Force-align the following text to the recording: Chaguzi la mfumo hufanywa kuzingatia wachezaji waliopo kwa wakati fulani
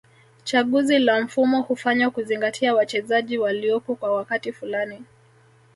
Chaguzi 0.45 0.99
la 0.99 1.21
mfumo 1.21 1.61
hufanywa 1.61 2.11
kuzingatia 2.11 2.75
wachezaji 2.75 3.37
waliopo 3.37 3.95
kwa 3.95 4.15
wakati 4.15 4.51
fulani 4.53 5.03